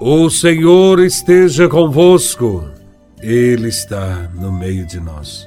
O 0.00 0.30
Senhor 0.30 1.00
esteja 1.00 1.68
convosco, 1.68 2.64
Ele 3.20 3.66
está 3.66 4.30
no 4.32 4.52
meio 4.52 4.86
de 4.86 5.00
nós. 5.00 5.44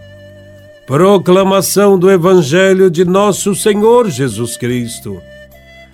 Proclamação 0.86 1.98
do 1.98 2.12
Evangelho 2.12 2.92
de 2.92 3.06
Nosso 3.06 3.56
Senhor 3.56 4.10
Jesus 4.10 4.58
Cristo, 4.58 5.22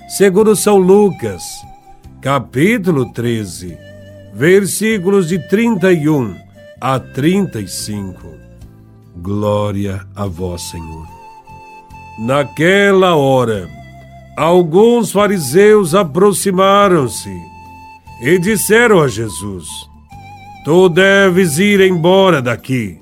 segundo 0.10 0.56
São 0.56 0.78
Lucas, 0.80 1.44
capítulo 2.20 3.14
13, 3.14 3.78
versículos 4.34 5.28
de 5.28 5.38
31 5.38 6.36
a 6.82 7.00
35. 7.00 8.28
Glória 9.18 10.02
a 10.16 10.26
Vós, 10.26 10.64
Senhor. 10.64 11.08
Naquela 12.18 13.16
hora, 13.16 13.70
alguns 14.36 15.12
fariseus 15.12 15.94
aproximaram-se 15.94 17.57
e 18.22 18.38
disseram 18.38 19.02
a 19.02 19.08
Jesus: 19.08 19.68
Tu 20.66 20.90
deves 20.90 21.58
ir 21.60 21.82
embora 21.82 22.42
daqui, 22.42 22.98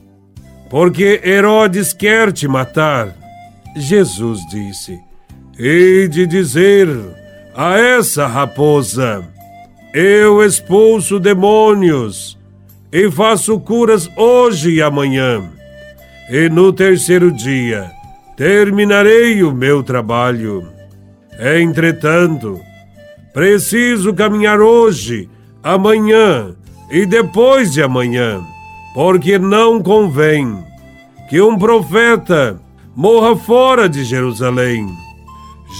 porque 0.69 1.21
Herodes 1.23 1.93
quer 1.93 2.31
te 2.31 2.47
matar. 2.47 3.15
Jesus 3.75 4.39
disse: 4.49 4.99
Hei 5.57 6.07
de 6.07 6.25
dizer 6.27 6.87
a 7.55 7.77
essa 7.77 8.27
raposa: 8.27 9.25
Eu 9.93 10.43
expulso 10.43 11.19
demônios 11.19 12.37
e 12.91 13.09
faço 13.11 13.59
curas 13.59 14.09
hoje 14.15 14.75
e 14.75 14.81
amanhã, 14.81 15.49
e 16.29 16.49
no 16.49 16.71
terceiro 16.71 17.31
dia 17.31 17.91
terminarei 18.35 19.43
o 19.43 19.53
meu 19.53 19.81
trabalho. 19.81 20.67
Entretanto, 21.39 22.59
preciso 23.35 24.13
caminhar 24.13 24.61
hoje, 24.61 25.29
amanhã 25.61 26.55
e 26.89 27.05
depois 27.05 27.73
de 27.73 27.83
amanhã, 27.83 28.41
porque 28.93 29.37
não 29.37 29.83
convém 29.83 30.63
que 31.29 31.41
um 31.41 31.57
profeta 31.57 32.57
morra 32.95 33.35
fora 33.35 33.89
de 33.89 34.05
Jerusalém. 34.05 34.87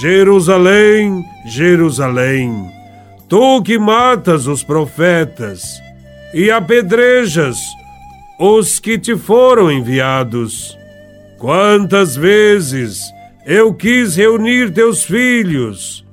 Jerusalém, 0.01 1.23
Jerusalém, 1.45 2.69
tu 3.29 3.61
que 3.63 3.79
matas 3.79 4.47
os 4.47 4.61
profetas 4.61 5.63
e 6.33 6.51
apedrejas 6.51 7.57
os 8.37 8.81
que 8.81 8.99
te 8.99 9.15
foram 9.15 9.71
enviados. 9.71 10.77
Quantas 11.39 12.17
vezes 12.17 12.99
eu 13.45 13.73
quis 13.73 14.17
reunir 14.17 14.73
teus 14.73 15.05
filhos, 15.05 16.04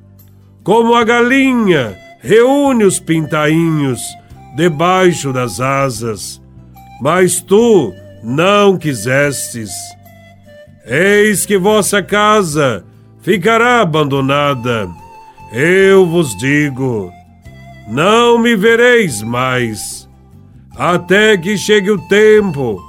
como 0.64 0.94
a 0.94 1.04
galinha 1.04 1.96
reúne 2.20 2.84
os 2.84 3.00
pintainhos 3.00 4.00
debaixo 4.54 5.32
das 5.32 5.60
asas, 5.60 6.40
mas 7.00 7.40
tu 7.40 7.92
não 8.22 8.76
quisestes. 8.76 9.70
Eis 10.86 11.44
que 11.44 11.58
vossa 11.58 12.02
casa 12.02 12.84
ficará 13.20 13.80
abandonada. 13.80 14.88
Eu 15.52 16.06
vos 16.06 16.36
digo: 16.38 17.12
não 17.88 18.38
me 18.38 18.54
vereis 18.54 19.22
mais, 19.22 20.08
até 20.76 21.36
que 21.36 21.56
chegue 21.56 21.90
o 21.90 21.98
tempo 22.08 22.80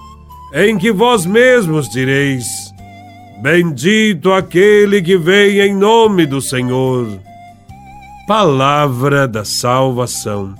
em 0.53 0.77
que 0.77 0.91
vós 0.91 1.25
mesmos 1.25 1.89
direis: 1.89 2.71
Bendito 3.41 4.31
aquele 4.31 5.01
que 5.01 5.17
vem 5.17 5.59
em 5.59 5.75
nome 5.75 6.25
do 6.25 6.39
Senhor. 6.39 7.19
Palavra 8.25 9.27
da 9.27 9.43
salvação. 9.43 10.55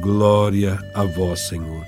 Glória 0.00 0.76
a 0.92 1.04
vós, 1.04 1.46
Senhor. 1.48 1.84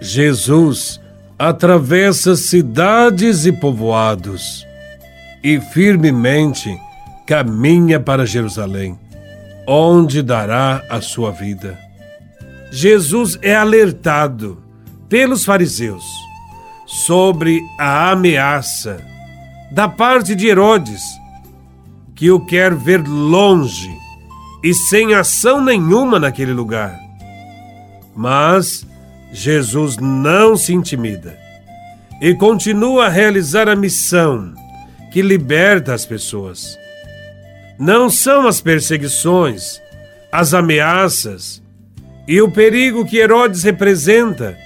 Jesus 0.00 1.00
atravessa 1.38 2.34
cidades 2.34 3.46
e 3.46 3.52
povoados 3.52 4.66
e 5.42 5.60
firmemente 5.60 6.76
caminha 7.24 8.00
para 8.00 8.26
Jerusalém, 8.26 8.98
onde 9.68 10.20
dará 10.20 10.82
a 10.90 11.00
sua 11.00 11.30
vida. 11.30 11.78
Jesus 12.72 13.38
é 13.40 13.54
alertado 13.54 14.60
pelos 15.08 15.44
fariseus 15.44 16.04
sobre 16.86 17.60
a 17.78 18.10
ameaça 18.10 19.00
da 19.70 19.88
parte 19.88 20.34
de 20.34 20.48
Herodes, 20.48 21.02
que 22.22 22.30
o 22.30 22.38
quer 22.38 22.72
ver 22.72 23.04
longe 23.04 23.90
e 24.62 24.72
sem 24.72 25.12
ação 25.12 25.60
nenhuma 25.60 26.20
naquele 26.20 26.52
lugar. 26.52 26.96
Mas 28.14 28.86
Jesus 29.32 29.96
não 29.96 30.56
se 30.56 30.72
intimida 30.72 31.36
e 32.20 32.32
continua 32.32 33.06
a 33.06 33.08
realizar 33.08 33.68
a 33.68 33.74
missão 33.74 34.54
que 35.12 35.20
liberta 35.20 35.94
as 35.94 36.06
pessoas. 36.06 36.78
Não 37.76 38.08
são 38.08 38.46
as 38.46 38.60
perseguições, 38.60 39.82
as 40.30 40.54
ameaças 40.54 41.60
e 42.28 42.40
o 42.40 42.48
perigo 42.48 43.04
que 43.04 43.18
Herodes 43.18 43.64
representa 43.64 44.56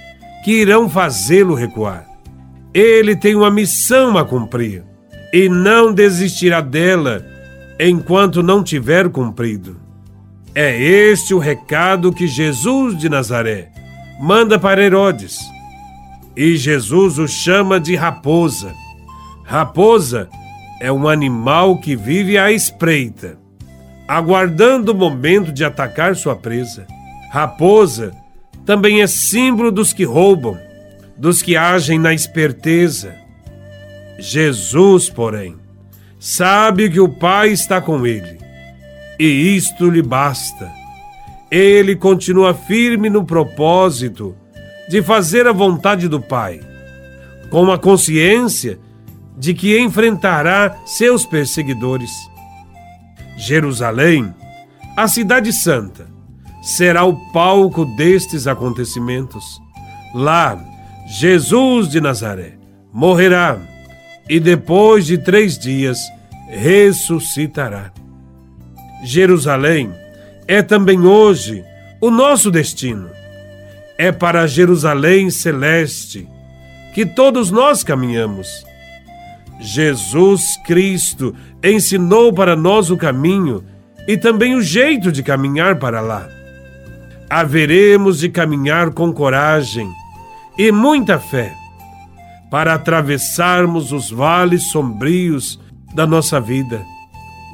que 0.45 0.61
irão 0.61 0.87
fazê-lo 0.87 1.55
recuar. 1.55 2.07
Ele 2.71 3.15
tem 3.15 3.33
uma 3.33 3.49
missão 3.49 4.15
a 4.15 4.23
cumprir 4.23 4.83
e 5.33 5.49
não 5.49 5.91
desistirá 5.91 6.61
dela 6.61 7.35
enquanto 7.79 8.41
não 8.41 8.63
tiver 8.63 9.09
cumprido. 9.09 9.79
É 10.55 10.81
este 10.81 11.33
o 11.33 11.39
recado 11.39 12.11
que 12.11 12.27
Jesus 12.27 12.97
de 12.97 13.09
Nazaré 13.09 13.69
manda 14.19 14.57
para 14.57 14.83
Herodes. 14.83 15.39
E 16.35 16.55
Jesus 16.55 17.19
o 17.19 17.27
chama 17.27 17.79
de 17.79 17.95
raposa. 17.95 18.73
Raposa 19.43 20.29
é 20.79 20.91
um 20.91 21.07
animal 21.07 21.77
que 21.79 21.95
vive 21.95 22.37
à 22.37 22.51
espreita, 22.51 23.37
aguardando 24.07 24.91
o 24.91 24.95
momento 24.95 25.51
de 25.51 25.63
atacar 25.63 26.15
sua 26.15 26.35
presa. 26.35 26.85
Raposa 27.31 28.11
também 28.65 29.01
é 29.01 29.07
símbolo 29.07 29.71
dos 29.71 29.93
que 29.93 30.03
roubam, 30.03 30.57
dos 31.17 31.41
que 31.41 31.55
agem 31.55 31.97
na 31.97 32.13
esperteza. 32.13 33.15
Jesus, 34.19 35.09
porém, 35.09 35.55
sabe 36.19 36.89
que 36.89 36.99
o 36.99 37.09
Pai 37.09 37.49
está 37.49 37.81
com 37.81 38.05
ele, 38.05 38.39
e 39.19 39.55
isto 39.55 39.89
lhe 39.89 40.01
basta. 40.01 40.71
Ele 41.49 41.95
continua 41.95 42.53
firme 42.53 43.09
no 43.09 43.23
propósito 43.23 44.35
de 44.89 45.01
fazer 45.01 45.47
a 45.47 45.51
vontade 45.51 46.07
do 46.07 46.19
Pai, 46.19 46.59
com 47.49 47.71
a 47.71 47.77
consciência 47.77 48.79
de 49.37 49.53
que 49.53 49.79
enfrentará 49.79 50.77
seus 50.85 51.25
perseguidores. 51.25 52.11
Jerusalém, 53.37 54.33
a 54.95 55.07
cidade 55.07 55.53
santa, 55.53 56.07
será 56.61 57.05
o 57.05 57.15
palco 57.31 57.85
destes 57.85 58.47
acontecimentos. 58.47 59.61
Lá, 60.13 60.59
Jesus 61.07 61.87
de 61.87 62.01
Nazaré 62.01 62.57
morrerá 62.91 63.59
e 64.29 64.39
depois 64.39 65.05
de 65.05 65.17
três 65.17 65.57
dias 65.57 65.99
ressuscitará. 66.49 67.91
Jerusalém 69.03 69.93
é 70.47 70.61
também 70.61 71.05
hoje 71.05 71.63
o 72.01 72.09
nosso 72.09 72.49
destino. 72.49 73.09
É 73.97 74.11
para 74.11 74.47
Jerusalém 74.47 75.29
celeste 75.29 76.27
que 76.93 77.05
todos 77.05 77.51
nós 77.51 77.83
caminhamos. 77.83 78.47
Jesus 79.59 80.57
Cristo 80.65 81.35
ensinou 81.63 82.31
para 82.31 82.55
nós 82.55 82.91
o 82.91 82.97
caminho 82.97 83.63
e 84.07 84.17
também 84.17 84.55
o 84.55 84.61
jeito 84.61 85.11
de 85.11 85.23
caminhar 85.23 85.77
para 85.79 85.99
lá. 85.99 86.27
Haveremos 87.29 88.19
de 88.19 88.29
caminhar 88.29 88.91
com 88.91 89.11
coragem 89.11 89.91
e 90.57 90.71
muita 90.71 91.19
fé 91.19 91.53
para 92.49 92.73
atravessarmos 92.73 93.91
os 93.91 94.09
vales 94.09 94.63
sombrios 94.71 95.59
da 95.93 96.05
nossa 96.05 96.39
vida. 96.39 96.85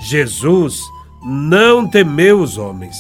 Jesus 0.02 0.80
não 1.24 1.88
temeu 1.88 2.42
os 2.42 2.58
homens. 2.58 2.98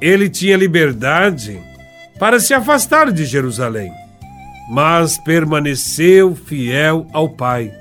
Ele 0.00 0.28
tinha 0.28 0.56
liberdade 0.56 1.60
para 2.18 2.38
se 2.38 2.52
afastar 2.54 3.10
de 3.10 3.24
Jerusalém, 3.24 3.90
mas 4.70 5.18
permaneceu 5.18 6.34
fiel 6.34 7.06
ao 7.12 7.28
Pai. 7.28 7.72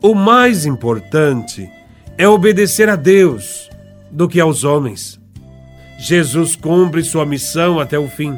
O 0.00 0.14
mais 0.14 0.66
importante 0.66 1.70
é 2.18 2.28
obedecer 2.28 2.88
a 2.88 2.96
Deus 2.96 3.70
do 4.10 4.28
que 4.28 4.40
aos 4.40 4.64
homens. 4.64 5.20
Jesus 5.98 6.56
cumpre 6.56 7.02
sua 7.02 7.24
missão 7.24 7.78
até 7.78 7.98
o 7.98 8.08
fim, 8.08 8.36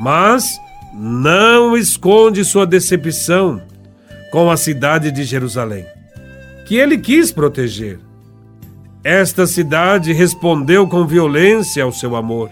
mas 0.00 0.58
não 0.98 1.76
esconde 1.76 2.42
sua 2.42 2.66
decepção 2.66 3.60
com 4.32 4.50
a 4.50 4.56
cidade 4.56 5.10
de 5.10 5.24
Jerusalém, 5.24 5.84
que 6.66 6.76
ele 6.76 6.96
quis 6.96 7.30
proteger. 7.30 8.00
Esta 9.04 9.46
cidade 9.46 10.14
respondeu 10.14 10.88
com 10.88 11.06
violência 11.06 11.84
ao 11.84 11.92
seu 11.92 12.16
amor, 12.16 12.50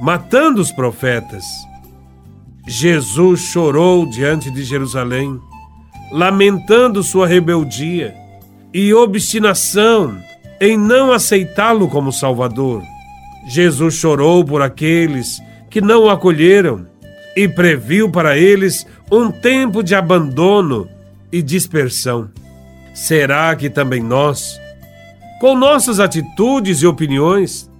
matando 0.00 0.60
os 0.60 0.72
profetas. 0.72 1.44
Jesus 2.66 3.40
chorou 3.40 4.06
diante 4.06 4.50
de 4.50 4.64
Jerusalém, 4.64 5.38
lamentando 6.10 7.02
sua 7.02 7.26
rebeldia 7.26 8.14
e 8.72 8.94
obstinação 8.94 10.18
em 10.58 10.78
não 10.78 11.12
aceitá-lo 11.12 11.88
como 11.88 12.10
Salvador. 12.10 12.82
Jesus 13.46 13.94
chorou 13.94 14.44
por 14.44 14.62
aqueles 14.62 15.42
que 15.68 15.80
não 15.80 16.04
o 16.04 16.10
acolheram 16.10 16.89
e 17.36 17.48
previu 17.48 18.10
para 18.10 18.36
eles 18.36 18.86
um 19.10 19.30
tempo 19.30 19.82
de 19.82 19.94
abandono 19.94 20.88
e 21.32 21.42
dispersão. 21.42 22.30
Será 22.94 23.54
que 23.54 23.70
também 23.70 24.02
nós, 24.02 24.60
com 25.40 25.56
nossas 25.56 26.00
atitudes 26.00 26.82
e 26.82 26.86
opiniões, 26.86 27.70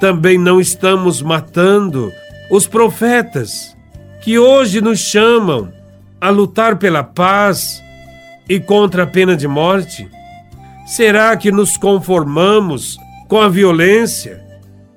também 0.00 0.38
não 0.38 0.60
estamos 0.60 1.20
matando 1.20 2.12
os 2.50 2.66
profetas 2.66 3.76
que 4.22 4.38
hoje 4.38 4.80
nos 4.80 4.98
chamam 4.98 5.72
a 6.20 6.30
lutar 6.30 6.76
pela 6.76 7.02
paz 7.02 7.82
e 8.48 8.58
contra 8.60 9.02
a 9.02 9.06
pena 9.06 9.36
de 9.36 9.48
morte? 9.48 10.08
Será 10.86 11.36
que 11.36 11.50
nos 11.50 11.76
conformamos 11.76 12.98
com 13.28 13.40
a 13.40 13.48
violência 13.48 14.42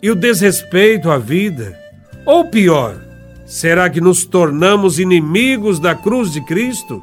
e 0.01 0.09
o 0.09 0.15
desrespeito 0.15 1.09
à 1.09 1.17
vida? 1.17 1.77
Ou 2.25 2.45
pior, 2.45 3.04
será 3.45 3.89
que 3.89 4.01
nos 4.01 4.25
tornamos 4.25 4.99
inimigos 4.99 5.79
da 5.79 5.93
cruz 5.95 6.31
de 6.31 6.41
Cristo, 6.41 7.01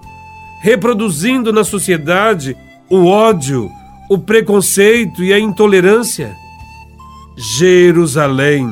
reproduzindo 0.61 1.53
na 1.53 1.65
sociedade 1.65 2.56
o 2.91 3.06
ódio, 3.06 3.71
o 4.09 4.19
preconceito 4.19 5.23
e 5.23 5.33
a 5.33 5.39
intolerância? 5.39 6.35
Jerusalém 7.37 8.69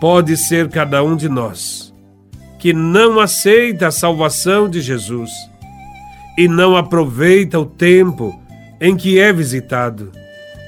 pode 0.00 0.36
ser 0.36 0.68
cada 0.68 1.02
um 1.02 1.16
de 1.16 1.28
nós 1.28 1.94
que 2.64 2.72
não 2.72 3.20
aceita 3.20 3.88
a 3.88 3.90
salvação 3.90 4.70
de 4.70 4.80
Jesus 4.80 5.30
e 6.38 6.48
não 6.48 6.74
aproveita 6.74 7.60
o 7.60 7.66
tempo 7.66 8.34
em 8.80 8.96
que 8.96 9.20
é 9.20 9.30
visitado. 9.34 10.10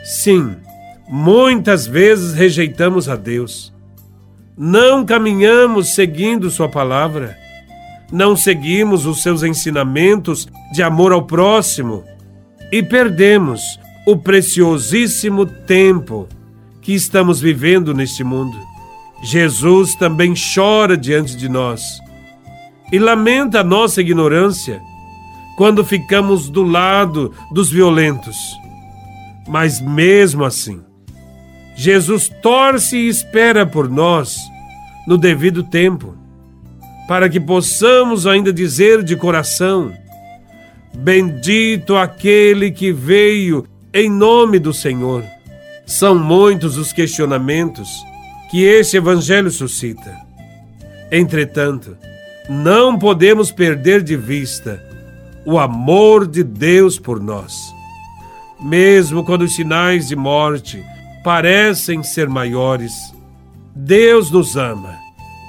Sim, 0.05 0.57
muitas 1.09 1.87
vezes 1.87 2.35
rejeitamos 2.35 3.09
a 3.09 3.17
Deus. 3.17 3.73
Não 4.57 5.05
caminhamos 5.05 5.95
seguindo 5.95 6.51
Sua 6.51 6.69
palavra. 6.69 7.37
Não 8.11 8.35
seguimos 8.35 9.05
os 9.05 9.23
seus 9.23 9.43
ensinamentos 9.43 10.49
de 10.73 10.83
amor 10.83 11.13
ao 11.13 11.23
próximo 11.23 12.05
e 12.73 12.83
perdemos 12.83 13.79
o 14.07 14.17
preciosíssimo 14.17 15.45
tempo 15.45 16.29
que 16.81 16.95
estamos 16.95 17.41
vivendo 17.41 17.93
neste 17.93 18.23
mundo. 18.23 18.57
Jesus 19.23 19.95
também 19.97 20.35
chora 20.55 20.97
diante 20.97 21.37
de 21.37 21.49
nós 21.49 21.83
e 22.93 22.99
lamenta 22.99 23.61
a 23.61 23.65
nossa 23.65 24.01
ignorância 24.01 24.81
quando 25.57 25.85
ficamos 25.85 26.49
do 26.49 26.63
lado 26.63 27.35
dos 27.51 27.71
violentos. 27.71 28.37
Mas 29.49 29.81
mesmo 29.81 30.45
assim, 30.45 30.81
Jesus 31.77 32.31
torce 32.43 32.97
e 32.97 33.09
espera 33.09 33.67
por 33.67 33.89
nós 33.89 34.39
no 35.07 35.19
devido 35.19 35.63
tempo, 35.63 36.17
para 37.07 37.29
que 37.29 37.39
possamos 37.39 38.27
ainda 38.27 38.51
dizer 38.51 39.03
de 39.03 39.15
coração: 39.15 39.93
Bendito 40.95 41.95
aquele 41.95 42.71
que 42.71 42.91
veio 42.91 43.67
em 43.93 44.11
nome 44.11 44.59
do 44.59 44.73
Senhor. 44.73 45.23
São 45.85 46.19
muitos 46.19 46.79
os 46.79 46.93
questionamentos 46.93 47.89
que 48.51 48.65
este 48.65 48.97
Evangelho 48.97 49.51
suscita. 49.51 50.17
Entretanto, 51.13 51.97
não 52.49 52.99
podemos 52.99 53.53
perder 53.53 54.03
de 54.03 54.17
vista 54.17 54.83
o 55.45 55.59
amor 55.59 56.27
de 56.27 56.43
Deus 56.43 56.99
por 56.99 57.21
nós. 57.21 57.55
Mesmo 58.61 59.23
quando 59.25 59.43
os 59.43 59.55
sinais 59.55 60.09
de 60.09 60.17
morte 60.17 60.83
parecem 61.27 62.05
ser 62.05 62.29
maiores, 62.29 63.13
Deus 63.75 64.31
nos 64.31 64.57
ama, 64.57 64.97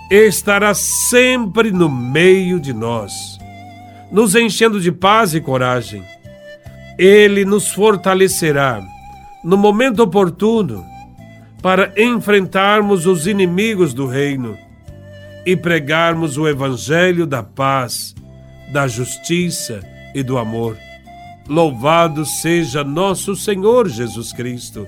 estará 0.09 0.73
sempre 0.73 1.69
no 1.69 1.87
meio 1.87 2.59
de 2.59 2.73
nós, 2.73 3.37
nos 4.11 4.33
enchendo 4.33 4.81
de 4.81 4.91
paz 4.91 5.35
e 5.35 5.39
coragem. 5.39 6.03
Ele 6.97 7.45
nos 7.45 7.67
fortalecerá 7.67 8.81
no 9.43 9.55
momento 9.55 10.01
oportuno 10.01 10.83
para 11.61 11.93
enfrentarmos 11.95 13.05
os 13.05 13.27
inimigos 13.27 13.93
do 13.93 14.07
reino 14.07 14.57
e 15.45 15.55
pregarmos 15.55 16.39
o 16.39 16.47
Evangelho 16.47 17.27
da 17.27 17.43
paz 17.43 18.15
da 18.73 18.87
justiça 18.87 19.81
e 20.15 20.23
do 20.23 20.39
amor. 20.39 20.75
Louvado 21.47 22.25
seja 22.25 22.83
nosso 22.83 23.35
Senhor 23.35 23.87
Jesus 23.87 24.33
Cristo, 24.33 24.87